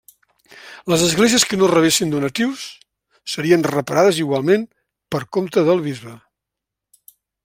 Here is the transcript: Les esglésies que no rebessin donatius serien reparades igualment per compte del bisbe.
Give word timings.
Les 0.91 1.01
esglésies 1.07 1.43
que 1.49 1.59
no 1.63 1.67
rebessin 1.71 2.15
donatius 2.15 2.63
serien 3.33 3.67
reparades 3.75 4.21
igualment 4.23 4.67
per 5.17 5.21
compte 5.39 5.67
del 5.69 5.85
bisbe. 5.91 6.19